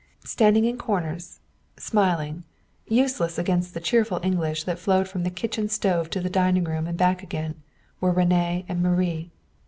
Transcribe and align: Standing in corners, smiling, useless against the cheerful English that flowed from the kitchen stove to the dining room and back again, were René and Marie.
Standing 0.25 0.65
in 0.65 0.79
corners, 0.79 1.41
smiling, 1.77 2.43
useless 2.87 3.37
against 3.37 3.75
the 3.75 3.79
cheerful 3.79 4.19
English 4.23 4.63
that 4.63 4.79
flowed 4.79 5.07
from 5.07 5.21
the 5.21 5.29
kitchen 5.29 5.69
stove 5.69 6.09
to 6.09 6.19
the 6.21 6.27
dining 6.27 6.63
room 6.63 6.87
and 6.87 6.97
back 6.97 7.21
again, 7.21 7.61
were 7.99 8.11
René 8.11 8.65
and 8.67 8.81
Marie. 8.81 9.29